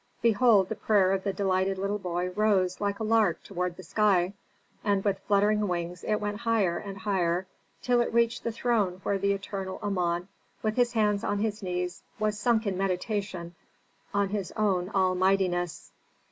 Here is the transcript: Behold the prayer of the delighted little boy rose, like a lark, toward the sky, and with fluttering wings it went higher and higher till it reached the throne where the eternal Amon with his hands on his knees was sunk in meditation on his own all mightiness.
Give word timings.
Behold 0.23 0.67
the 0.67 0.75
prayer 0.75 1.11
of 1.11 1.23
the 1.23 1.31
delighted 1.31 1.77
little 1.77 1.99
boy 1.99 2.31
rose, 2.31 2.81
like 2.81 2.97
a 2.99 3.03
lark, 3.03 3.43
toward 3.43 3.77
the 3.77 3.83
sky, 3.83 4.33
and 4.83 5.03
with 5.03 5.19
fluttering 5.19 5.67
wings 5.67 6.03
it 6.03 6.15
went 6.15 6.39
higher 6.39 6.79
and 6.79 6.97
higher 6.97 7.45
till 7.83 8.01
it 8.01 8.11
reached 8.11 8.43
the 8.43 8.51
throne 8.51 8.99
where 9.03 9.19
the 9.19 9.31
eternal 9.31 9.77
Amon 9.83 10.27
with 10.63 10.75
his 10.75 10.93
hands 10.93 11.23
on 11.23 11.37
his 11.37 11.61
knees 11.61 12.01
was 12.17 12.39
sunk 12.39 12.65
in 12.65 12.79
meditation 12.79 13.53
on 14.11 14.29
his 14.29 14.51
own 14.57 14.89
all 14.89 15.13
mightiness. 15.13 15.91